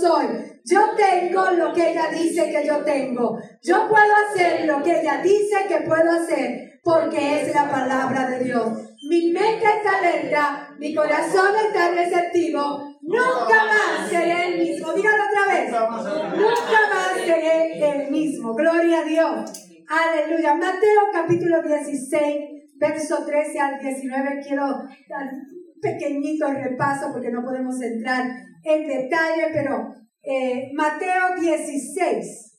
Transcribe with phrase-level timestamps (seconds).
[0.00, 0.26] soy.
[0.64, 3.38] Yo tengo lo que ella dice que yo tengo.
[3.62, 8.44] Yo puedo hacer lo que ella dice que puedo hacer porque es la palabra de
[8.44, 8.68] Dios.
[9.08, 12.84] Mi mente está alerta, mi corazón está receptivo.
[13.02, 14.92] Nunca más seré el mismo.
[14.92, 15.70] Dígalo otra vez.
[15.70, 18.54] Nunca más seré el mismo.
[18.54, 19.68] Gloria a Dios.
[19.88, 20.54] Aleluya.
[20.54, 22.36] Mateo capítulo 16,
[22.76, 24.40] verso 13 al 19.
[24.46, 24.66] Quiero
[25.08, 28.24] dar un pequeñito repaso porque no podemos entrar
[28.64, 32.58] en detalle, pero eh, Mateo 16,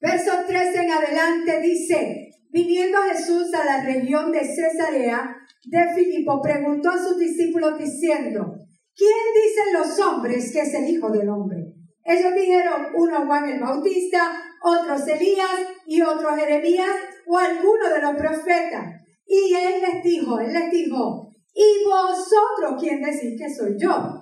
[0.00, 6.90] verso 13 en adelante dice, viniendo Jesús a la región de Cesarea de Filipo, preguntó
[6.90, 8.54] a sus discípulos diciendo,
[8.94, 11.72] ¿quién dicen los hombres que es el Hijo del Hombre?
[12.04, 15.50] Ellos dijeron, uno Juan el Bautista, otros Elías
[15.86, 16.90] y otros Jeremías
[17.26, 19.02] o alguno de los profetas.
[19.26, 24.21] Y él les dijo, él les dijo, ¿y vosotros quién decís que soy yo?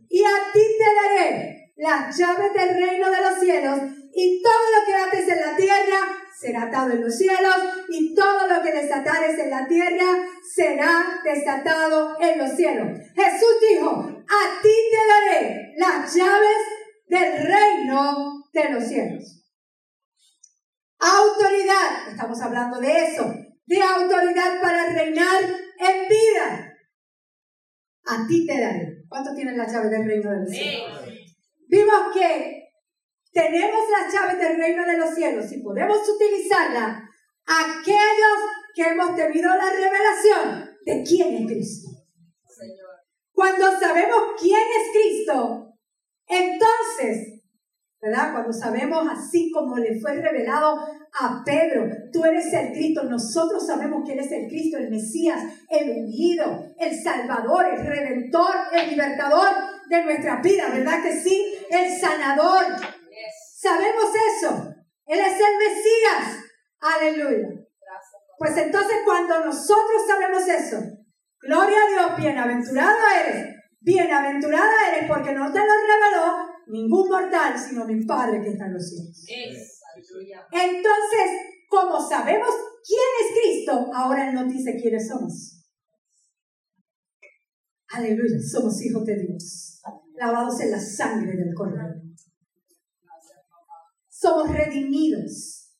[0.11, 3.79] y a ti te daré las llaves del reino de los cielos,
[4.13, 5.99] y todo lo que ates en la tierra
[6.37, 7.55] será atado en los cielos,
[7.87, 10.05] y todo lo que desatares en la tierra
[10.53, 12.87] será desatado en los cielos.
[13.15, 16.57] Jesús dijo, a ti te daré las llaves
[17.07, 19.45] del reino de los cielos.
[20.99, 23.33] Autoridad, estamos hablando de eso,
[23.65, 25.41] de autoridad para reinar
[25.79, 26.75] en vida.
[28.05, 28.90] A ti te daré.
[29.11, 31.01] ¿Cuántos tienen las llaves del reino de los cielos?
[31.67, 32.69] Vimos que
[33.33, 37.03] tenemos las llaves del reino de los cielos y podemos utilizarlas
[37.45, 38.37] aquellos
[38.73, 41.89] que hemos tenido la revelación de quién es Cristo.
[43.33, 45.73] Cuando sabemos quién es Cristo,
[46.27, 47.40] entonces
[48.01, 48.31] ¿verdad?
[48.31, 50.79] Cuando sabemos así como le fue revelado
[51.13, 55.39] a Pedro, tú eres el Cristo, nosotros sabemos que eres el Cristo, el Mesías,
[55.69, 59.49] el ungido, el Salvador, el Redentor, el Libertador
[59.87, 61.53] de nuestra vida, ¿verdad que sí?
[61.69, 62.65] El sanador.
[63.59, 64.05] Sabemos
[64.37, 64.73] eso.
[65.05, 66.43] Él es el Mesías.
[66.79, 67.49] Aleluya.
[68.39, 70.77] Pues entonces cuando nosotros sabemos eso,
[71.39, 73.55] gloria a Dios, bienaventurado eres.
[73.81, 78.73] Bienaventurada eres porque no te lo reveló ningún mortal, sino mi Padre que está en
[78.73, 79.25] los cielos.
[80.51, 81.31] Entonces,
[81.69, 82.49] como sabemos
[82.85, 85.57] quién es Cristo, ahora Él nos dice quiénes somos.
[87.89, 89.81] Aleluya, somos hijos de Dios,
[90.15, 92.01] lavados en la sangre del Cordero.
[94.07, 95.75] Somos redimidos,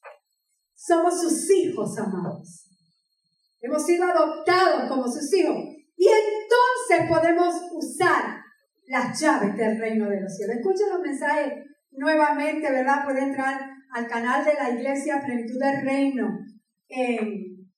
[0.73, 2.68] somos sus hijos amados.
[3.62, 5.56] Hemos sido adoptados como sus hijos.
[5.96, 8.41] Y entonces podemos usar
[8.91, 10.57] las llaves del reino de los cielos.
[10.57, 11.53] Escuchen los mensajes
[11.91, 13.06] nuevamente, ¿verdad?
[13.06, 13.57] Puede entrar
[13.94, 16.28] al canal de la Iglesia Plenitud del Reino
[16.90, 17.69] en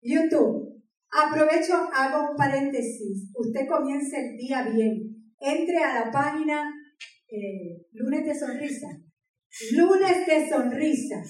[0.00, 0.80] YouTube.
[1.10, 3.32] Aprovecho, hago un paréntesis.
[3.34, 5.10] Usted comience el día bien.
[5.40, 6.72] Entre a la página
[7.28, 8.86] eh, Lunes de Sonrisa.
[9.72, 11.20] Lunes de Sonrisa.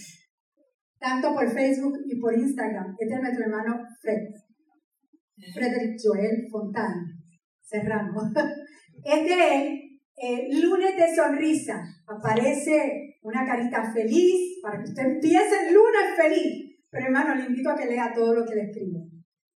[0.98, 2.94] Tanto por Facebook y por Instagram.
[2.98, 4.18] Este es nuestro hermano Fred.
[5.54, 7.06] Frederick Joel Fontana.
[7.62, 8.12] Serrano.
[9.04, 11.82] es de eh, lunes de sonrisa.
[12.06, 16.76] Aparece una carita feliz para que usted empiece el lunes feliz.
[16.90, 19.00] Pero hermano, le invito a que lea todo lo que le escribe.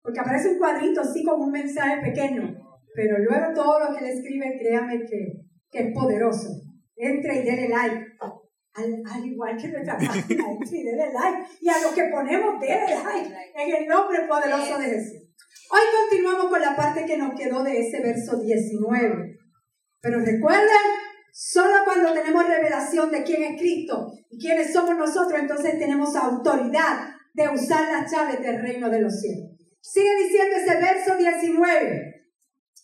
[0.03, 2.55] Porque aparece un cuadrito así como un mensaje pequeño.
[2.95, 5.33] Pero luego todo lo que le escribe, créame que,
[5.71, 6.49] que es poderoso.
[6.97, 8.07] Entre y dele like.
[8.75, 11.49] Al, igual que nuestra página, entre y dele like.
[11.61, 13.35] Y a lo que ponemos, dele like.
[13.57, 15.25] En el nombre poderoso de Jesús.
[15.71, 19.24] Hoy continuamos con la parte que nos quedó de ese verso 19.
[20.05, 20.69] Pero recuerden,
[21.33, 27.09] solo cuando tenemos revelación de quién es Cristo y quiénes somos nosotros, entonces tenemos autoridad
[27.33, 29.53] de usar las llaves del reino de los cielos.
[29.81, 32.15] Sigue diciendo ese verso 19,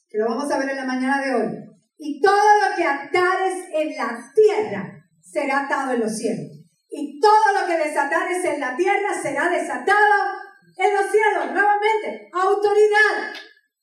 [0.08, 1.58] que lo vamos a ver en la mañana de hoy.
[1.99, 6.46] Y todo lo que atares en la tierra será atado en los cielos.
[6.88, 10.40] Y todo lo que desatares en la tierra será desatado
[10.78, 13.34] en los cielos, nuevamente, autoridad.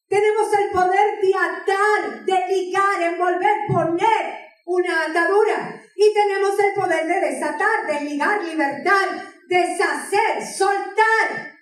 [0.08, 5.82] Tenemos el poder de atar, de ligar, envolver, poner una atadura.
[5.96, 11.56] Y tenemos el poder de desatar, de ligar, libertar, deshacer, soltar.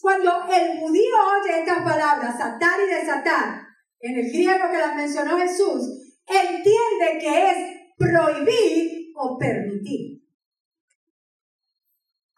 [0.00, 3.66] Cuando el judío oye estas palabras, atar y desatar,
[4.00, 7.56] en el griego que las mencionó Jesús, entiende que es
[7.98, 10.22] prohibir o permitir.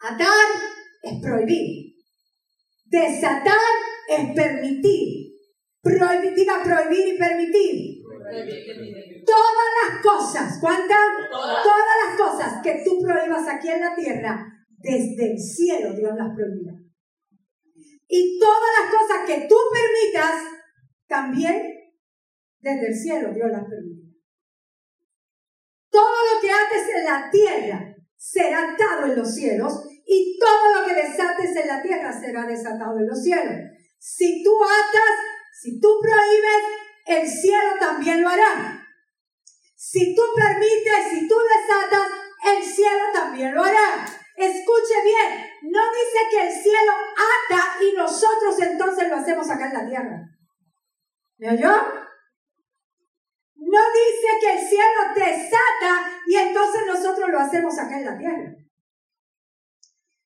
[0.00, 0.46] Atar
[1.02, 1.94] es prohibir.
[2.86, 3.54] Desatar
[4.08, 5.27] es permitir.
[5.96, 8.04] Prohibir, diga prohibir y permitir.
[9.24, 10.98] Todas las cosas, ¿cuántas?
[11.30, 11.86] Todas.
[12.06, 14.46] las cosas que tú prohíbas aquí en la tierra,
[14.78, 16.72] desde el cielo Dios las prohíbe.
[18.06, 20.44] Y todas las cosas que tú permitas,
[21.06, 21.62] también
[22.60, 24.08] desde el cielo Dios las permite.
[25.90, 30.86] Todo lo que haces en la tierra será atado en los cielos y todo lo
[30.86, 33.54] que desates en la tierra será desatado en los cielos.
[33.98, 36.62] Si tú atas, si tú prohíbes,
[37.06, 38.86] el cielo también lo hará.
[39.74, 42.06] Si tú permites, si tú desatas,
[42.44, 44.04] el cielo también lo hará.
[44.36, 49.74] Escuche bien, no dice que el cielo ata y nosotros entonces lo hacemos acá en
[49.74, 50.20] la tierra.
[51.38, 51.72] ¿Me oyó?
[53.56, 58.54] No dice que el cielo desata y entonces nosotros lo hacemos acá en la tierra.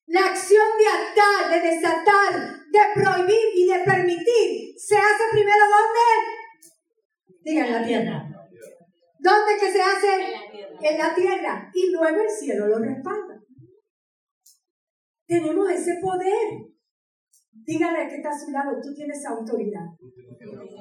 [0.06, 7.43] La acción de atar, de desatar, de prohibir y de permitir se hace primero ¿dónde?
[7.45, 8.29] Diga en la tierra.
[9.19, 10.35] ¿Dónde que se hace?
[10.81, 11.71] En la tierra.
[11.75, 13.41] Y luego el cielo lo respalda.
[15.27, 16.73] Tenemos ese poder.
[17.53, 19.87] Dígale que está a su lado, tú tienes autoridad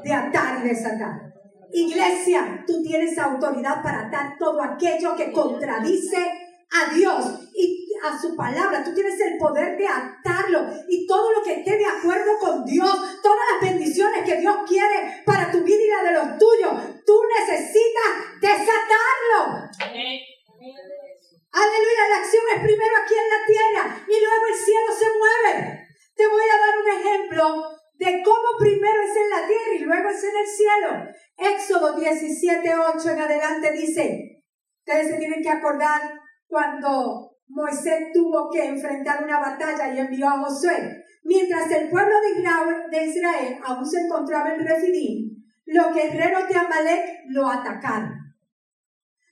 [0.04, 1.32] de atar y desatar.
[1.72, 6.18] Iglesia, tú tienes autoridad para atar todo aquello que contradice
[6.72, 7.41] a Dios
[8.04, 8.84] a su palabra.
[8.84, 13.22] Tú tienes el poder de atarlo y todo lo que esté de acuerdo con Dios,
[13.22, 16.74] todas las bendiciones que Dios quiere para tu vida y la de los tuyos,
[17.06, 19.70] tú necesitas desatarlo.
[21.54, 25.88] Aleluya, la acción es primero aquí en la tierra y luego el cielo se mueve.
[26.16, 30.10] Te voy a dar un ejemplo de cómo primero es en la tierra y luego
[30.10, 31.12] es en el cielo.
[31.38, 34.44] Éxodo 17, 8 en adelante dice,
[34.80, 36.02] ustedes se tienen que acordar
[36.48, 41.04] cuando Moisés tuvo que enfrentar una batalla y envió a Josué.
[41.24, 42.16] Mientras el pueblo
[42.90, 45.32] de Israel aún se encontraba en Refidim,
[45.66, 48.14] los guerreros de Amalek lo atacaron.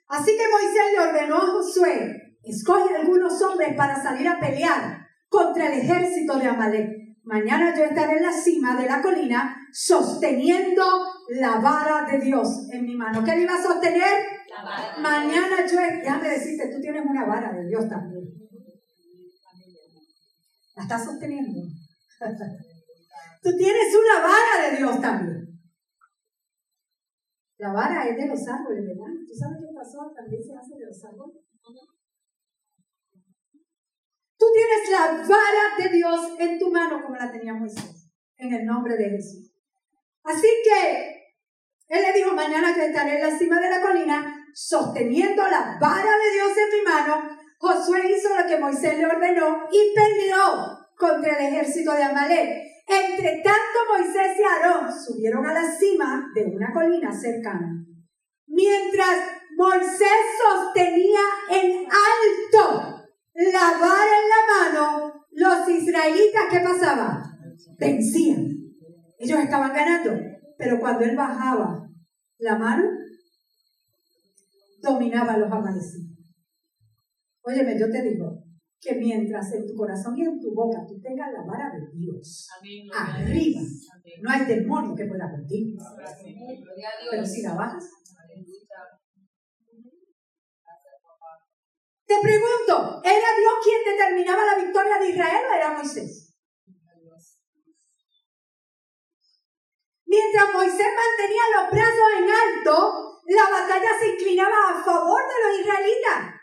[0.08, 5.68] Así que Moisés le ordenó a Josué, escoge algunos hombres para salir a pelear contra
[5.68, 6.99] el ejército de Amalek.
[7.30, 10.84] Mañana yo estaré en la cima de la colina sosteniendo
[11.28, 13.24] la vara de Dios en mi mano.
[13.24, 14.18] ¿Qué le iba a sostener?
[15.00, 18.26] Mañana yo, déjame decirte, tú tienes una vara de Dios también.
[20.76, 21.60] La estás sosteniendo.
[23.44, 25.62] tú tienes una vara de Dios también.
[27.60, 29.14] La vara es de los árboles, ¿verdad?
[29.28, 30.12] ¿Tú sabes qué pasó?
[30.16, 31.46] También se hace de los árboles.
[34.60, 38.98] Tienes la vara de Dios en tu mano como la tenía Moisés, en el nombre
[38.98, 39.54] de Jesús.
[40.22, 41.34] Así que
[41.88, 46.12] él le dijo, mañana yo estaré en la cima de la colina sosteniendo la vara
[46.18, 47.40] de Dios en mi mano.
[47.58, 52.50] Josué hizo lo que Moisés le ordenó y peleó contra el ejército de Amalek.
[52.86, 57.86] Entre tanto, Moisés y Aarón subieron a la cima de una colina cercana.
[58.48, 59.20] Mientras
[59.56, 62.99] Moisés sostenía en alto
[63.40, 67.24] la vara en la mano, los israelitas, ¿qué pasaba?
[67.80, 68.50] Vencían.
[69.18, 70.12] Ellos estaban ganando.
[70.58, 71.90] Pero cuando él bajaba
[72.40, 72.84] la mano,
[74.82, 76.18] dominaba a los amanecidos.
[77.42, 78.44] Óyeme, yo te digo
[78.80, 82.48] que mientras en tu corazón y en tu boca tú tengas la vara de Dios
[82.96, 83.62] arriba,
[84.22, 85.82] no hay demonio que pueda contigo.
[87.12, 87.90] Pero si la bajas,
[92.10, 96.34] Te pregunto, ¿era Dios quien determinaba la victoria de Israel o era Moisés?
[100.08, 105.60] Mientras Moisés mantenía los brazos en alto, la batalla se inclinaba a favor de los
[105.60, 106.34] israelitas.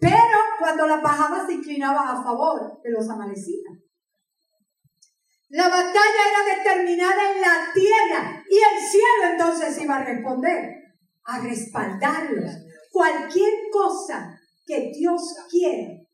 [0.00, 3.74] Pero cuando la bajaba se inclinaba a favor de los amalecitas.
[5.50, 10.74] La batalla era determinada en la tierra y el cielo entonces iba a responder,
[11.22, 12.50] a respaldarlos.
[12.90, 14.37] Cualquier cosa
[14.68, 16.06] que Dios quiere.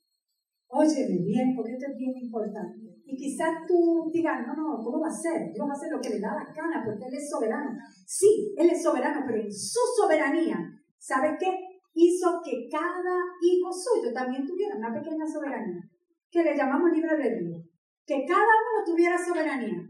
[0.68, 3.02] Óyeme bien, porque esto es bien importante.
[3.04, 5.52] Y quizás tú digas, no, no, ¿cómo va a ser?
[5.52, 7.70] Dios va a hacer lo que le da la gana porque Él es soberano.
[8.06, 10.56] Sí, Él es soberano, pero en su soberanía,
[10.99, 11.50] ¿sabe qué?
[11.94, 15.82] Hizo que cada hijo suyo también tuviera una pequeña soberanía,
[16.30, 17.58] que le llamamos libre albedrío.
[18.06, 19.82] Que cada uno tuviera soberanía.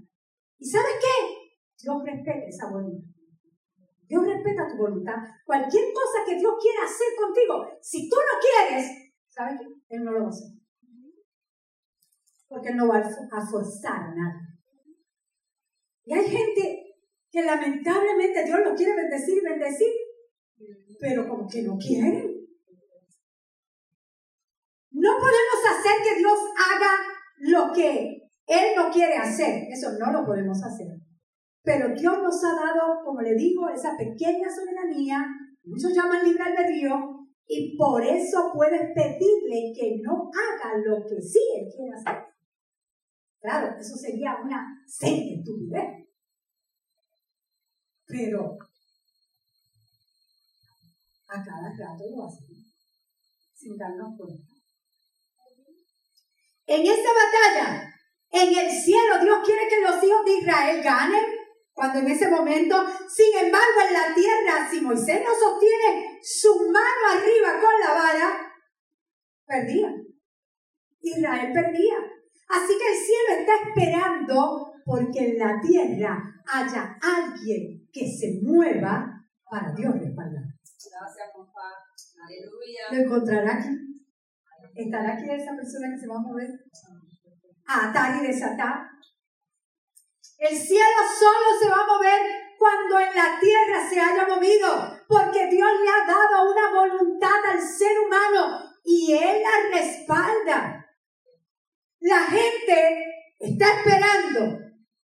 [0.58, 1.34] ¿Y sabes qué?
[1.82, 3.13] Dios respeta esa voluntad.
[4.06, 5.16] Dios respeta tu voluntad.
[5.44, 9.96] Cualquier cosa que Dios quiera hacer contigo, si tú no quieres, ¿sabes qué?
[9.96, 10.48] Él no lo va a hacer.
[12.48, 14.40] Porque no va a forzar nada.
[16.04, 16.84] Y hay gente
[17.30, 19.92] que lamentablemente Dios lo quiere bendecir y bendecir,
[21.00, 22.34] pero como que no quieren.
[24.90, 26.92] No podemos hacer que Dios haga
[27.38, 29.64] lo que Él no quiere hacer.
[29.70, 30.86] Eso no lo podemos hacer.
[31.64, 35.24] Pero Dios nos ha dado, como le digo, esa pequeña soberanía,
[35.64, 41.40] muchos llaman libre albedrío, y por eso puedes pedirle que no haga lo que sí
[41.56, 42.22] Él quiere hacer.
[43.40, 46.06] Claro, eso sería una serie estupidez.
[48.06, 48.58] Pero
[51.28, 52.74] a cada rato lo hacemos
[53.54, 54.52] sin darnos cuenta.
[56.66, 57.94] En esta batalla,
[58.30, 61.33] en el cielo, Dios quiere que los hijos de Israel ganen.
[61.74, 62.76] Cuando en ese momento,
[63.08, 68.52] sin embargo, en la tierra, si Moisés no sostiene su mano arriba con la vara,
[69.44, 69.92] perdía.
[71.00, 71.96] Israel perdía.
[72.48, 79.10] Así que el cielo está esperando porque en la tierra haya alguien que se mueva
[79.50, 80.44] para Dios respaldar.
[80.44, 81.74] Gracias, papá.
[82.24, 82.82] Aleluya.
[82.92, 83.68] Lo encontrará aquí.
[84.74, 86.50] ¿Estará aquí esa persona que se va a mover?
[87.66, 88.88] A atar y desatar.
[90.38, 92.20] El cielo solo se va a mover
[92.58, 97.60] cuando en la tierra se haya movido, porque Dios le ha dado una voluntad al
[97.60, 100.86] ser humano y Él la respalda.
[102.00, 103.04] La gente
[103.38, 104.58] está esperando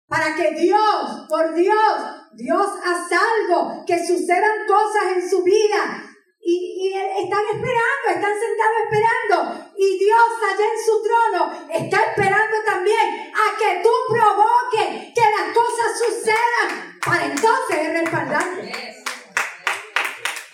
[0.08, 6.07] para que Dios, por Dios, Dios hace algo, que sucedan cosas en su vida.
[6.50, 9.70] Y, están esperando, están sentados esperando.
[9.78, 15.54] Y Dios allá en su trono está esperando también a que tú provoques que las
[15.54, 18.96] cosas sucedan para entonces respaldarte.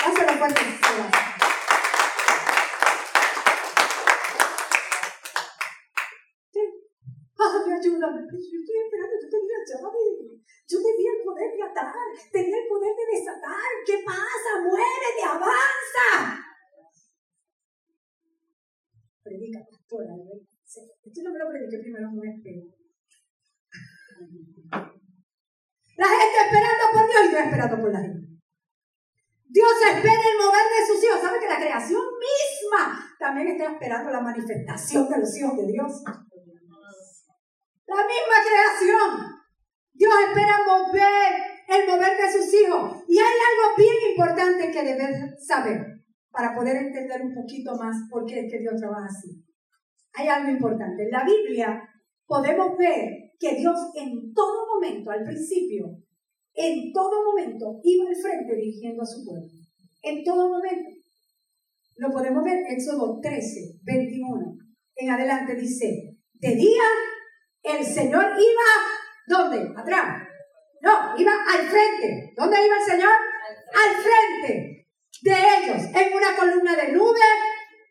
[0.04, 1.23] Hazlo fuerte.
[7.74, 8.22] Ayúdame.
[8.30, 10.34] Yo estoy esperando, yo tenía llave.
[10.68, 13.70] Yo tenía el poder de atar, tenía el poder de desatar.
[13.86, 14.62] ¿Qué pasa?
[14.64, 16.40] Muévete, avanza.
[19.24, 20.14] Predica, pastora.
[20.66, 22.74] Esto no me lo prediqué primero un espejo.
[25.96, 28.34] La gente esperando por Dios y Dios esperando por la gente.
[29.54, 31.22] Dios espera el mover de sus hijos.
[31.22, 36.04] ¿Sabe que la creación misma también está esperando la manifestación de los hijos de Dios?
[37.94, 39.34] La misma creación.
[39.94, 43.04] Dios espera mover el mover de sus hijos.
[43.08, 45.80] Y hay algo bien importante que debes saber
[46.32, 49.44] para poder entender un poquito más por qué es que Dios trabaja así.
[50.14, 51.04] Hay algo importante.
[51.04, 51.82] En la Biblia
[52.26, 55.86] podemos ver que Dios en todo momento, al principio,
[56.56, 59.48] en todo momento iba al frente dirigiendo a su pueblo.
[60.02, 60.90] En todo momento.
[61.98, 64.58] Lo podemos ver en Éxodo 13, 21.
[64.96, 66.82] En adelante dice, de día
[67.64, 68.70] el Señor iba,
[69.28, 69.74] ¿dónde?
[69.80, 70.28] Atrás.
[70.82, 72.34] No, iba al frente.
[72.36, 73.12] ¿Dónde iba el Señor?
[73.12, 74.88] Al frente
[75.22, 77.20] de ellos, en una columna de nube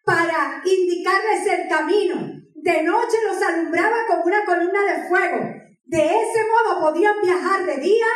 [0.05, 2.17] para indicarles el camino.
[2.55, 5.39] De noche los alumbraba con una columna de fuego.
[5.85, 8.07] De ese modo podían viajar de día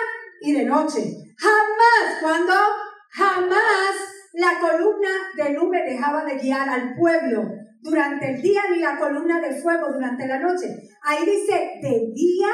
[0.42, 1.02] y de noche.
[1.38, 2.52] Jamás, cuando
[3.10, 3.94] jamás
[4.34, 7.42] la columna de nube dejaba de guiar al pueblo
[7.86, 10.66] durante el día ni la columna de fuego durante la noche.
[11.02, 12.48] Ahí dice, de día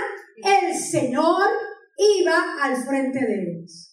[0.45, 1.49] el Señor
[1.97, 3.89] iba al frente de ellos.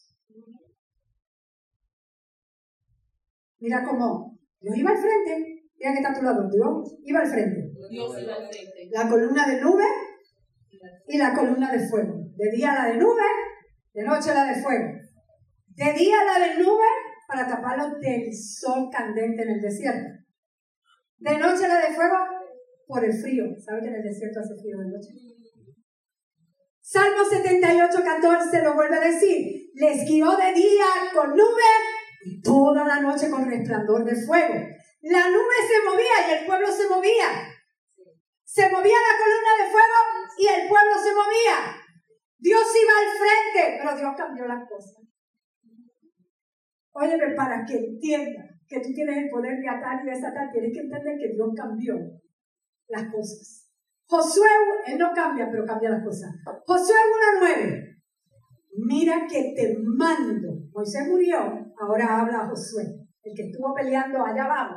[3.60, 5.64] Mira cómo Dios iba al frente.
[5.78, 6.50] Mira que está a tu lado.
[6.50, 7.72] Dios iba al frente.
[7.90, 8.90] Dios iba al frente.
[8.92, 9.86] La columna de nube
[11.08, 12.16] y la columna de fuego.
[12.36, 13.24] De día la de nube,
[13.94, 14.86] de noche la de fuego.
[15.70, 16.86] De día la de nube
[17.28, 20.20] para taparlo del sol candente en el desierto.
[21.20, 22.16] De noche la de fuego
[22.88, 23.44] por el frío.
[23.60, 25.10] ¿Sabe que en el desierto hace frío de noche?
[26.82, 29.70] Salmo 78, 14 lo vuelve a decir.
[29.76, 31.72] Les guió de día con nube
[32.26, 34.56] y toda la noche con resplandor de fuego.
[35.02, 37.28] La nube se movía y el pueblo se movía.
[38.44, 39.98] Se movía la columna de fuego
[40.38, 41.76] y el pueblo se movía.
[42.40, 45.04] Dios iba al frente, pero Dios cambió las cosas.
[46.94, 50.82] Óyeme, para que entienda que tú tienes el poder de atar y desatar, tienes que
[50.82, 51.96] entender que Dios cambió
[52.88, 53.68] las cosas.
[54.06, 54.48] Josué,
[54.86, 56.30] él no cambia, pero cambia las cosas.
[56.66, 56.96] Josué
[57.42, 58.02] 1.9.
[58.78, 60.54] Mira que te mando.
[60.72, 61.40] Moisés murió,
[61.80, 62.84] ahora habla Josué.
[63.24, 64.76] El que estuvo peleando allá abajo.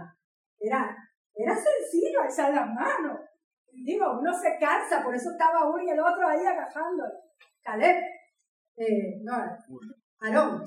[0.58, 0.96] Era,
[1.34, 3.20] era sencillo alzar las manos.
[3.72, 7.04] Digo, uno se cansa, por eso estaba uno y el otro ahí agajando.
[7.62, 7.96] Caleb,
[8.76, 9.34] eh, no,
[10.20, 10.62] Aarón,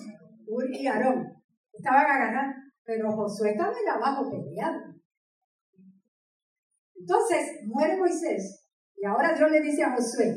[0.48, 1.27] Uri y Aarón,
[1.72, 2.64] estaban agarrando.
[2.85, 4.95] Pero Josué estaba allá abajo peleando.
[6.95, 8.65] Entonces muere Moisés
[8.95, 10.33] y ahora Dios le dice a Josué,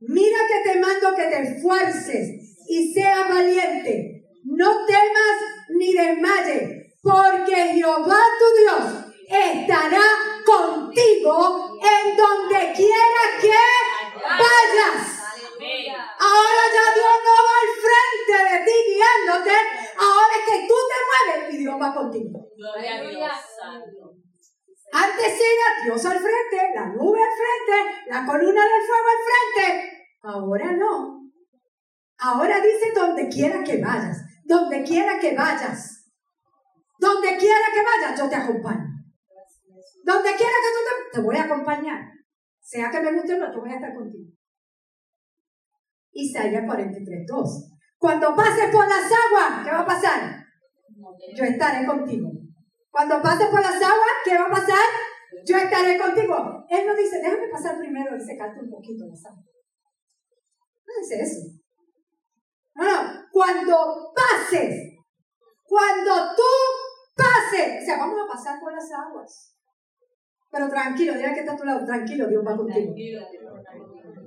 [0.00, 4.22] mira que te mando que te esfuerces y seas valiente.
[4.44, 5.36] No temas
[5.70, 10.02] ni desmayes, porque Jehová tu Dios estará
[10.44, 13.52] contigo en donde quiera que
[14.22, 15.14] vayas.
[16.18, 19.56] Ahora ya Dios no va al frente de ti guiándote,
[20.36, 22.48] es que tú te mueves y Dios va contigo.
[24.92, 30.08] Antes era Dios al frente, la nube al frente, la columna del fuego al frente.
[30.22, 31.24] Ahora no.
[32.18, 36.12] Ahora dice donde quiera que vayas, donde quiera que vayas,
[36.98, 38.86] donde quiera que vayas, yo te acompaño.
[40.04, 42.02] Donde quiera que tú te, te voy a acompañar.
[42.60, 44.30] Sea que me guste o no, yo voy a estar contigo.
[46.12, 47.73] Isaías 43, 2.
[48.04, 50.44] Cuando pases por las aguas, ¿qué va a pasar?
[51.34, 52.28] Yo estaré contigo.
[52.90, 54.84] Cuando pases por las aguas, ¿qué va a pasar?
[55.42, 56.66] Yo estaré contigo.
[56.68, 59.46] Él no dice, déjame pasar primero y secarte un poquito las aguas.
[60.86, 61.48] No dice eso.
[62.74, 63.24] No, no.
[63.32, 64.98] Cuando pases,
[65.62, 66.52] cuando tú
[67.16, 69.56] pases, o sea, vamos a pasar por las aguas.
[70.50, 72.92] Pero tranquilo, diga que está a tu lado, tranquilo, Dios va contigo.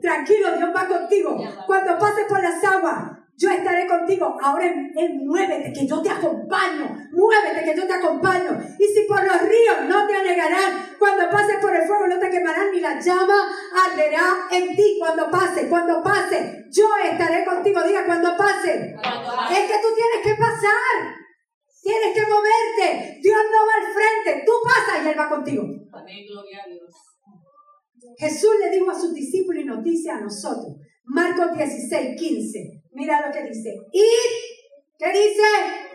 [0.02, 1.38] Tranquilo, Dios va contigo.
[1.68, 4.36] Cuando pases por las aguas, yo estaré contigo.
[4.42, 6.90] Ahora él, muévete, que yo te acompaño.
[7.12, 8.58] Muévete, que yo te acompaño.
[8.80, 12.32] Y si por los ríos no te anegarán, cuando pases por el fuego no te
[12.32, 13.48] quemarán, ni la llama
[13.86, 14.98] arderá en ti.
[15.00, 17.80] Cuando pase, cuando pase, yo estaré contigo.
[17.84, 18.74] Diga, cuando pase.
[18.74, 21.14] Es que tú tienes que pasar.
[21.84, 23.20] Tienes que moverte.
[23.22, 24.44] Dios no va al frente.
[24.46, 25.64] Tú pasas y Él va contigo.
[25.94, 26.92] Amén, gloria a Dios.
[28.18, 30.76] Jesús le dijo a sus discípulos y nos dice a nosotros.
[31.06, 32.78] Marcos 16, 15.
[32.98, 33.70] Mira lo que dice.
[33.92, 34.32] Id.
[34.98, 35.48] ¿Qué dice?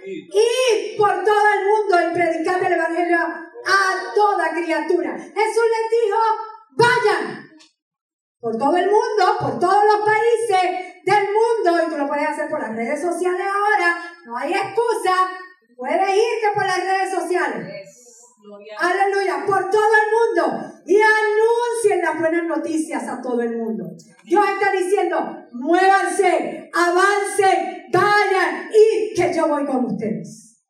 [0.07, 5.19] Id por todo el mundo y predicad el Evangelio a toda criatura.
[5.19, 6.19] Jesús les dijo,
[6.77, 7.51] vayan
[8.39, 12.49] por todo el mundo, por todos los países del mundo, y tú lo puedes hacer
[12.49, 15.15] por las redes sociales ahora, no hay excusa,
[15.77, 18.02] puedes irte por las redes sociales.
[18.79, 20.73] Aleluya, por todo el mundo.
[20.85, 23.85] Y anuncien las buenas noticias a todo el mundo.
[24.25, 25.17] Dios está diciendo,
[25.53, 30.61] muévanse, avancen, vayan y que yo voy con ustedes.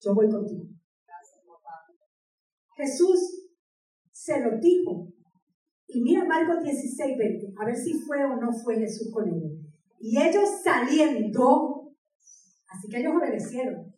[0.00, 0.64] Yo voy contigo.
[2.76, 3.48] Jesús
[4.12, 5.08] se lo dijo.
[5.88, 9.52] Y mira Marcos 16, 20, a ver si fue o no fue Jesús con ellos.
[9.98, 11.94] Y ellos saliendo,
[12.68, 13.95] así que ellos obedecieron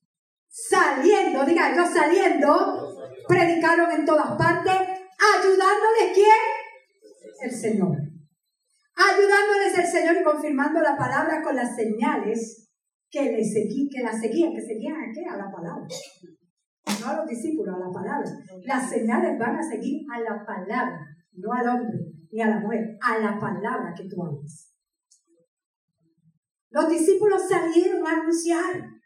[0.48, 2.94] saliendo, diga yo saliendo,
[3.28, 7.42] predicaron en todas partes, ayudándoles quién?
[7.42, 7.96] El Señor.
[8.96, 12.68] Ayudándoles el Señor y confirmando la palabra con las señales
[13.10, 15.24] que le seguí, que la seguían, que seguían a qué?
[15.24, 15.86] A la palabra.
[17.00, 18.28] No a los discípulos, a la palabra.
[18.64, 20.98] Las señales van a seguir a la palabra,
[21.32, 21.98] no al hombre
[22.30, 24.74] ni a la mujer, a la palabra que tú hablas.
[26.70, 28.97] Los discípulos salieron a anunciar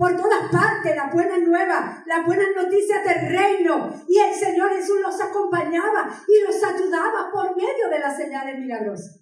[0.00, 3.92] por todas partes, la buena nueva, las buenas noticias del reino.
[4.08, 9.20] Y el Señor Jesús los acompañaba y los ayudaba por medio de las señales milagrosas.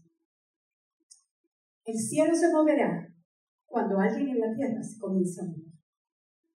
[1.85, 3.09] El cielo se moverá
[3.67, 5.65] cuando alguien en la tierra se comienza a mover.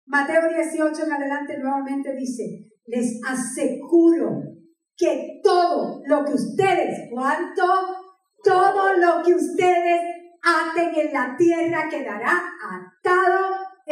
[0.06, 4.40] Mateo 18 en adelante nuevamente dice, les aseguro
[4.96, 7.64] que todo lo que ustedes, ¿cuánto?
[8.44, 10.00] Todo lo que ustedes
[10.44, 13.41] aten en la tierra quedará atado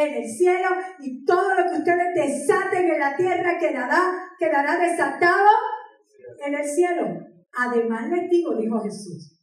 [0.01, 5.49] en el cielo y todo lo que ustedes desaten en la tierra quedará, quedará desatado
[6.45, 7.07] en el cielo.
[7.53, 9.39] Además les digo, dijo Jesús,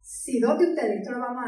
[0.00, 1.44] si dos de ustedes, esto lo vamos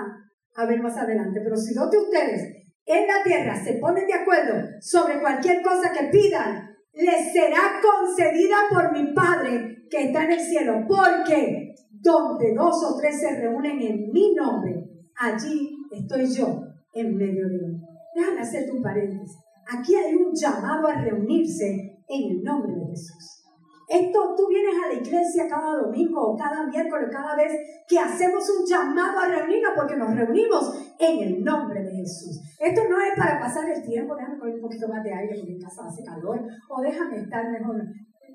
[0.54, 2.42] a, ver más adelante, pero si dos de ustedes
[2.84, 8.56] en la tierra se ponen de acuerdo sobre cualquier cosa que pidan, les será concedida
[8.70, 13.80] por mi Padre que está en el cielo, porque donde dos o tres se reúnen
[13.80, 14.74] en mi nombre,
[15.16, 17.91] allí estoy yo en medio de ellos.
[18.14, 19.38] Déjame hacerte un paréntesis.
[19.66, 23.42] Aquí hay un llamado a reunirse en el nombre de Jesús.
[23.88, 27.52] Esto tú vienes a la iglesia cada domingo o cada miércoles, cada vez
[27.86, 32.40] que hacemos un llamado a reunirnos porque nos reunimos en el nombre de Jesús.
[32.58, 35.52] Esto no es para pasar el tiempo, déjame poner un poquito más de aire porque
[35.52, 37.82] en casa hace calor o déjame estar mejor.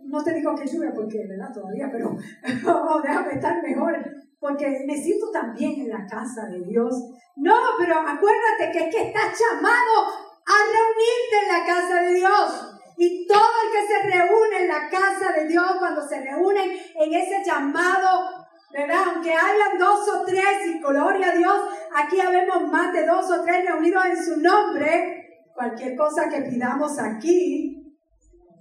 [0.04, 1.52] No te digo que lluvia porque, ¿verdad?
[1.54, 2.16] Todavía, pero
[3.04, 3.96] déjame estar mejor
[4.40, 6.94] porque me siento también en la casa de Dios.
[7.36, 10.08] No, pero acuérdate que es que estás llamado
[10.46, 12.74] a reunirte en la casa de Dios.
[12.98, 17.14] Y todo el que se reúne en la casa de Dios, cuando se reúnen en
[17.14, 18.30] ese llamado,
[18.74, 19.14] ¿verdad?
[19.14, 21.62] Aunque hayan dos o tres, y gloria a Dios,
[21.96, 25.44] aquí habemos más de dos o tres reunidos en su nombre.
[25.54, 27.78] Cualquier cosa que pidamos aquí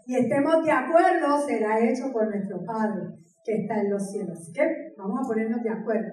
[0.07, 3.03] y estemos de acuerdo será hecho por nuestro Padre
[3.45, 4.39] que está en los cielos.
[4.55, 6.13] Que vamos a ponernos de acuerdo.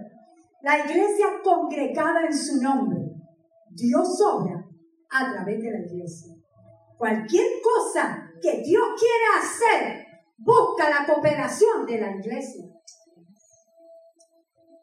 [0.61, 2.99] La iglesia congregada en su nombre.
[3.69, 4.65] Dios obra
[5.09, 6.33] a través de la iglesia.
[6.97, 10.05] Cualquier cosa que Dios quiera hacer,
[10.37, 12.65] busca la cooperación de la iglesia.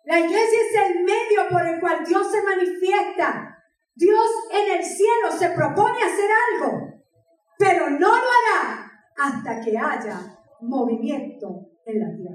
[0.04, 3.56] La iglesia es el medio por el cual Dios se manifiesta.
[3.94, 6.78] Dios en el cielo se propone hacer algo,
[7.58, 12.29] pero no lo hará hasta que haya movimiento en la tierra.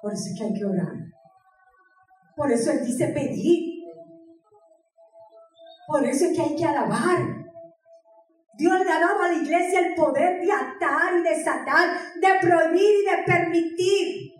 [0.00, 0.94] Por eso es que hay que orar.
[2.36, 3.84] Por eso Él dice pedir.
[5.86, 7.38] Por eso es que hay que alabar.
[8.58, 13.02] Dios le ha dado a la iglesia el poder de atar y desatar, de prohibir
[13.02, 14.32] y de permitir.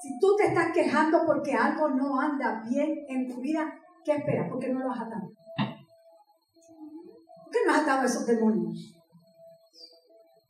[0.00, 4.48] Si tú te estás quejando porque algo no anda bien en tu vida, ¿qué esperas?
[4.48, 5.32] ¿Por qué no lo has atado?
[7.42, 8.94] ¿Por qué no has atado a esos demonios?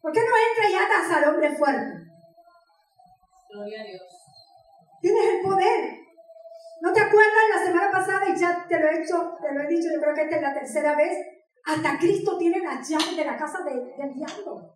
[0.03, 2.04] ¿Por qué no entras y atas al hombre fuerte?
[3.55, 4.03] Gloria a Dios.
[5.01, 5.95] Tienes el poder.
[6.83, 9.69] ¿No te acuerdas la semana pasada y ya te lo he hecho, te lo he
[9.69, 11.17] dicho, yo creo que esta es la tercera vez?
[11.65, 14.75] Hasta Cristo tiene la llave de la casa del diablo.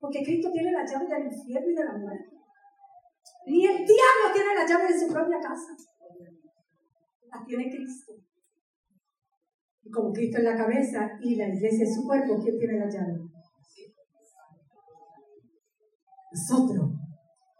[0.00, 2.30] Porque Cristo tiene la llave del infierno y de la muerte.
[3.46, 5.76] Ni el diablo tiene la llave de su propia casa.
[7.26, 8.14] La tiene Cristo.
[9.82, 12.88] Y como Cristo es la cabeza y la iglesia es su cuerpo, ¿quién tiene la
[12.88, 13.20] llave?
[16.32, 17.03] Nosotros.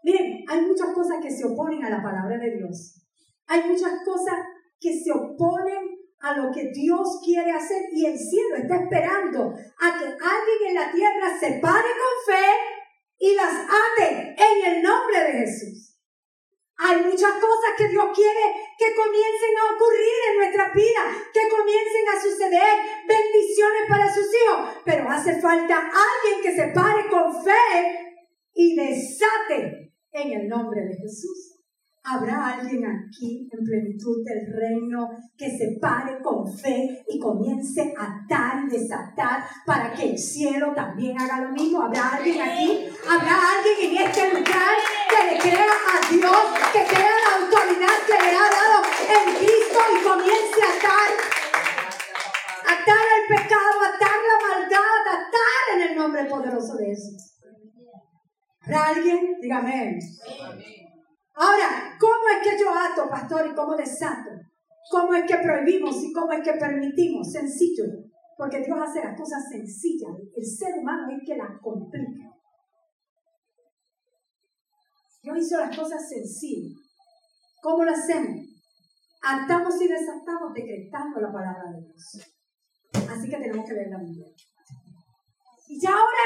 [0.05, 3.01] Miren, hay muchas cosas que se oponen a la palabra de Dios.
[3.47, 4.37] Hay muchas cosas
[4.79, 9.97] que se oponen a lo que Dios quiere hacer y el cielo está esperando a
[9.97, 12.45] que alguien en la tierra se pare con fe
[13.17, 15.97] y las ate en el nombre de Jesús.
[16.77, 18.45] Hay muchas cosas que Dios quiere
[18.77, 21.01] que comiencen a ocurrir en nuestra vida,
[21.33, 27.09] que comiencen a suceder bendiciones para sus hijos, pero hace falta alguien que se pare
[27.09, 28.21] con fe
[28.53, 29.84] y desate
[30.15, 31.51] en el nombre de Jesús.
[32.07, 38.21] ¿Habrá alguien aquí en plenitud del reino que se pare con fe y comience a
[38.21, 41.81] atar y desatar para que el cielo también haga lo mismo?
[41.81, 42.85] ¿Habrá alguien aquí?
[43.09, 44.75] ¿Habrá alguien en este lugar
[45.09, 49.79] que le crea a Dios, que crea la autoridad que le ha dado en Cristo
[49.89, 51.09] y comience a atar?
[52.65, 57.34] Atar el pecado, atar la maldad, atar en el nombre poderoso de Jesús.
[58.65, 59.39] ¿Habrá alguien?
[59.39, 59.99] Dígame.
[61.35, 64.31] Ahora, ¿cómo es que yo ato, pastor, y cómo desato?
[64.89, 67.31] ¿Cómo es que prohibimos y cómo es que permitimos?
[67.31, 67.85] Sencillo,
[68.37, 70.11] porque Dios hace las cosas sencillas.
[70.35, 72.31] El ser humano es que las complica.
[75.21, 76.79] Dios hizo las cosas sencillas.
[77.61, 78.45] ¿Cómo lo hacemos?
[79.23, 82.35] Atamos y desatamos decretando la palabra de Dios.
[83.09, 84.27] Así que tenemos que leer la Biblia.
[85.67, 86.25] Y ya ahora,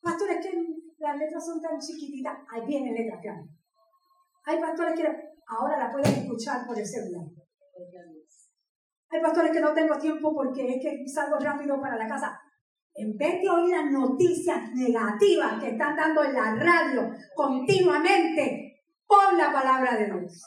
[0.00, 0.52] pastor, es que
[0.98, 2.38] las letras son tan chiquititas.
[2.50, 3.54] Ahí viene letras grandes.
[4.44, 5.06] Hay pastores que
[5.46, 7.26] ahora la pueden escuchar por el celular.
[9.10, 12.40] Hay pastores que no tengo tiempo porque es que salgo rápido para la casa.
[12.94, 19.38] En vez de oír las noticias negativas que están dando en la radio continuamente, pon
[19.38, 20.42] la palabra de Dios.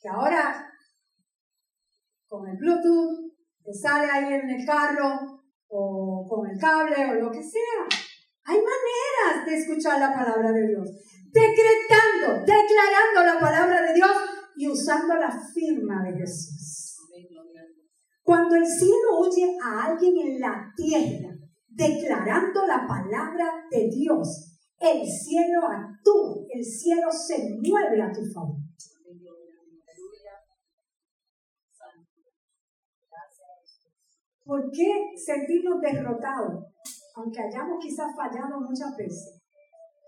[0.00, 0.66] Que ahora,
[2.26, 5.43] con el Bluetooth, te sale ahí en el carro,
[5.76, 7.84] o con el cable, o lo que sea.
[8.46, 10.88] Hay maneras de escuchar la palabra de Dios
[11.34, 14.12] decretando, declarando la palabra de Dios
[14.56, 16.96] y usando la firma de Jesús.
[18.22, 21.34] Cuando el cielo oye a alguien en la tierra
[21.68, 28.63] declarando la palabra de Dios, el cielo actúa, el cielo se mueve a tu favor.
[34.44, 36.64] ¿Por qué sentirnos derrotados?
[37.16, 39.44] Aunque hayamos quizás fallado muchas veces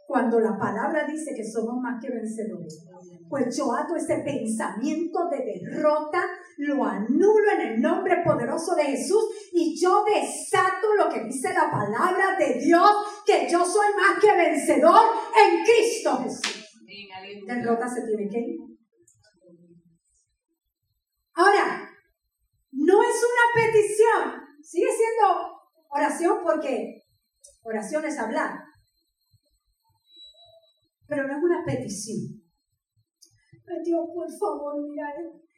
[0.07, 2.87] cuando la palabra dice que somos más que vencedores.
[3.29, 6.23] Pues yo ato ese pensamiento de derrota,
[6.59, 11.69] lo anulo en el nombre poderoso de Jesús y yo desato lo que dice la
[11.71, 12.89] palabra de Dios,
[13.27, 15.01] que yo soy más que vencedor
[15.45, 16.63] en Cristo Jesús.
[17.45, 18.57] Derrota se tiene que ir.
[21.35, 21.91] Ahora,
[22.77, 25.61] no es una petición, sigue siendo
[25.91, 27.03] oración porque
[27.63, 28.67] oración es hablar
[31.09, 32.43] pero no es una petición.
[33.67, 35.07] Ay, Dios, por favor, mira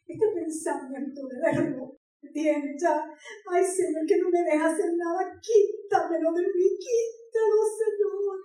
[0.07, 1.95] este pensamiento de verlo.
[2.33, 3.05] Tienta.
[3.51, 5.33] Ay, Señor, que no me deja hacer nada.
[5.41, 8.39] Quítamelo de mí, quítalo, Señor.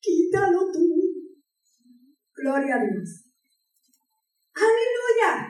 [0.00, 1.04] Quítalo tú.
[2.34, 3.24] Gloria a Dios.
[4.54, 5.48] Aleluya.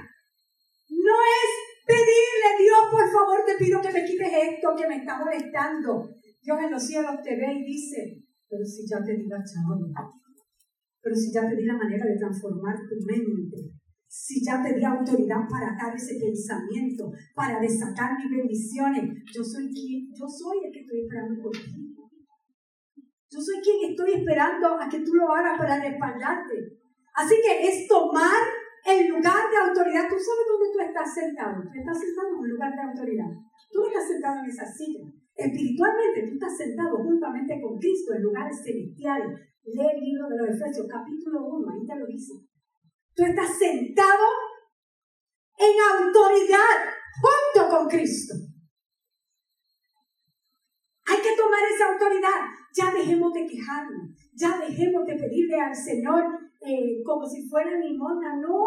[0.88, 5.18] No es pedirle, Dios, por favor, te pido que me quites esto que me está
[5.18, 6.08] molestando.
[6.42, 9.76] Dios en los cielos te ve y dice, pero si ya te di la chava.
[11.00, 13.76] Pero si ya te di la manera de transformar tu mente,
[14.08, 19.68] si ya te di autoridad para dar ese pensamiento, para desatar mis bendiciones, yo soy
[19.68, 21.94] quien, yo soy el que estoy esperando por ti.
[23.28, 26.54] Yo soy quien estoy esperando a que tú lo hagas para respaldarte.
[27.14, 28.40] Así que es tomar
[28.84, 30.04] el lugar de autoridad.
[30.08, 31.62] Tú sabes dónde tú estás sentado.
[31.64, 33.30] Tú estás sentado en un lugar de autoridad.
[33.72, 35.08] Tú estás sentado en esa silla.
[35.34, 39.40] Espiritualmente, tú estás sentado juntamente con Cristo en lugares celestiales.
[39.64, 42.34] Lee el libro de los Efesios, capítulo 1, ahí te lo dice.
[43.14, 44.26] Tú estás sentado
[45.56, 46.76] en autoridad
[47.20, 48.34] junto con Cristo.
[51.06, 52.52] Hay que tomar esa autoridad.
[52.76, 54.10] Ya dejemos de quejarnos.
[54.34, 56.24] Ya dejemos de pedirle al Señor
[56.64, 58.36] eh, como si fuera limona.
[58.40, 58.64] No,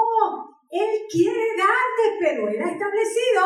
[0.69, 3.41] Él quiere darte, pero Él ha establecido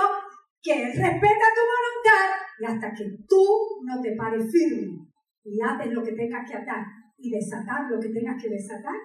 [0.61, 2.27] que Él respeta tu voluntad
[2.59, 5.07] y hasta que tú no te pares firme
[5.43, 6.85] y haces lo que tengas que atar
[7.17, 8.95] y desatar lo que tengas que desatar,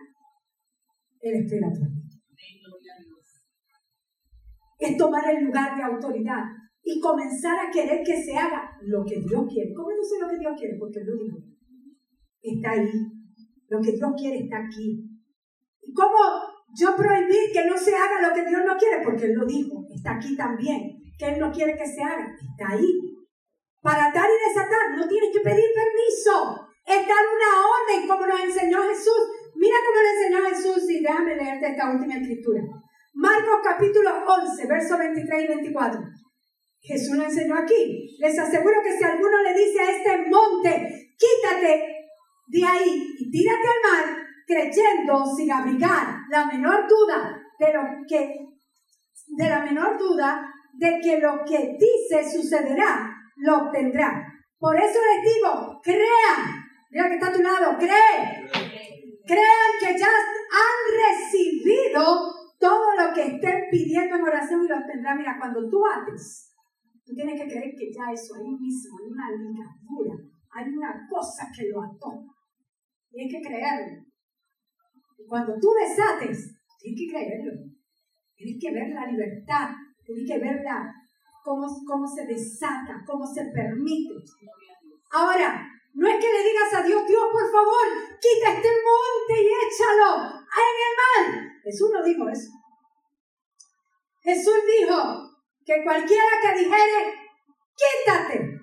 [1.21, 1.81] Él espera tu
[4.79, 6.45] Es tomar el lugar de autoridad
[6.83, 9.73] y comenzar a querer que se haga lo que Dios quiere.
[9.75, 10.77] ¿Cómo no sé lo que Dios quiere?
[10.79, 11.39] Porque Él lo dijo.
[12.43, 12.91] Está ahí.
[13.69, 15.16] Lo que Dios quiere está aquí.
[15.97, 16.19] ¿Y cómo
[16.79, 19.03] yo prohibir que no se haga lo que Dios no quiere?
[19.03, 19.87] Porque Él lo dijo.
[19.95, 20.93] Está aquí también.
[21.19, 22.37] Que Él no quiere que se haga.
[22.37, 23.01] Está ahí.
[23.81, 26.69] Para atar y desatar no tienes que pedir permiso.
[26.85, 29.23] Es dar una orden como nos enseñó Jesús.
[29.55, 32.63] Mira cómo le enseñó Jesús y déjame leerte esta última escritura.
[33.15, 36.01] Marcos capítulo 11, versos 23 y 24.
[36.81, 38.17] Jesús lo enseñó aquí.
[38.19, 41.97] Les aseguro que si alguno le dice a este monte, quítate
[42.49, 44.16] de ahí y tírate al mar,
[44.47, 48.35] creyendo sin abrigar la menor duda de lo que,
[49.27, 54.33] de la menor duda de que lo que dice sucederá, lo obtendrá.
[54.59, 56.65] Por eso les digo, crean.
[56.91, 58.49] Mira que está a tu lado, cree.
[59.27, 62.05] Crean que ya han recibido
[62.59, 65.19] todo lo que estén pidiendo en oración y lo obtendrán.
[65.19, 66.53] Mira, cuando tú haces
[67.07, 70.17] Tú tienes que creer que ya eso ahí mismo, hay una ligadura,
[70.51, 72.27] hay una cosa que lo ató.
[73.09, 74.03] Tienes que creerlo.
[75.19, 77.53] Y cuando tú desates, tienes que creerlo.
[78.37, 79.71] Tienes que ver la libertad,
[80.05, 80.63] tienes que ver
[81.43, 84.15] cómo, cómo se desata, cómo se permite.
[85.11, 87.87] Ahora, no es que le digas a Dios, Dios, por favor,
[88.21, 91.53] quita este monte y échalo en el mar.
[91.63, 92.51] Jesús no dijo eso.
[94.23, 95.27] Jesús dijo,
[95.67, 97.15] que cualquiera que dijere,
[97.75, 98.61] quítate,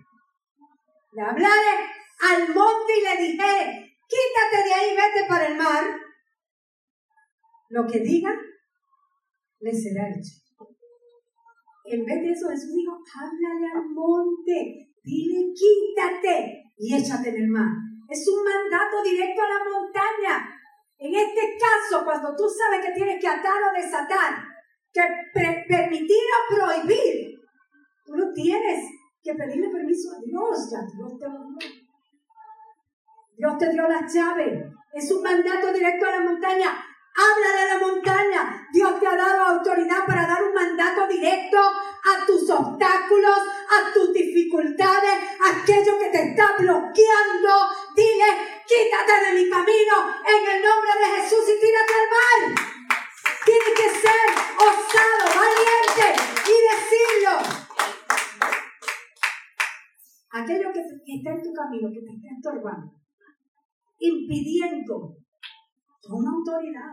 [1.12, 1.92] le hablare
[2.32, 5.84] al monte y le dijere, quítate de ahí, vete para el mar,
[7.74, 8.30] lo que diga,
[9.60, 10.38] le será hecho.
[11.86, 17.50] En vez de eso, Jesús dijo, háblale al monte, dile, quítate y échate en el
[17.50, 17.68] mar.
[18.08, 20.50] Es un mandato directo a la montaña.
[21.00, 24.36] En este caso, cuando tú sabes que tienes que atar o desatar,
[24.94, 25.02] que
[25.68, 27.40] permitir o prohibir.
[28.06, 28.86] Tú no tienes
[29.24, 31.74] que pedirle permiso a Dios, ya Dios te dio.
[33.36, 34.64] Dios te dio las llaves.
[34.94, 36.93] Es un mandato directo a la montaña.
[37.16, 38.68] Háblale a la montaña.
[38.72, 43.38] Dios te ha dado autoridad para dar un mandato directo a tus obstáculos,
[43.70, 47.54] a tus dificultades, a aquello que te está bloqueando.
[47.96, 48.30] Dile,
[48.66, 49.96] quítate de mi camino
[50.26, 52.74] en el nombre de Jesús y tírate al mar.
[53.46, 57.64] Tiene que ser osado, valiente y decirlo.
[60.32, 60.80] Aquello que,
[61.16, 62.92] está en tu camino, que te está estorbando,
[64.00, 65.23] impidiendo,
[66.04, 66.92] toma autoridad.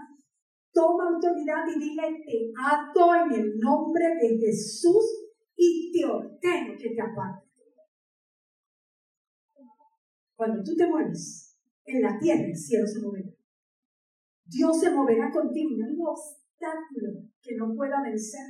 [0.72, 6.90] Toma autoridad y dile, te ato en el nombre de Jesús y te ordeno que
[6.90, 7.50] te aparte.
[10.36, 13.28] Cuando tú te mueves en la tierra, el cielo se moverá.
[14.46, 15.70] Dios se moverá contigo.
[15.76, 18.46] No hay obstáculo que no pueda vencer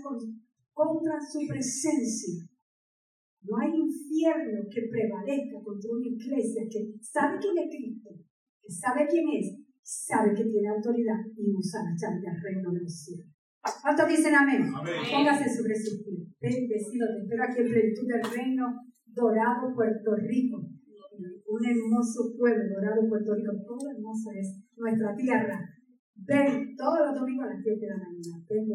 [0.73, 2.49] contra su presencia.
[3.43, 8.11] No hay infierno que prevalezca contra una iglesia que sabe quién es Cristo,
[8.63, 9.60] que sabe quién es,
[9.91, 13.27] sabe que tiene autoridad y usa la llave del reino de los cielos.
[13.83, 14.71] ¿Cuántos dicen amén?
[14.71, 16.31] Póngase sobre su pie.
[16.41, 18.65] Bendecido, te espero aquí en plenitud del reino,
[19.07, 20.63] dorado Puerto Rico.
[20.63, 23.53] Un hermoso pueblo, dorado Puerto Rico.
[23.67, 25.59] Todo hermoso es nuestra tierra.
[26.15, 28.47] Ven todos los domingos a las 7 de la mañana.
[28.49, 28.67] Ven,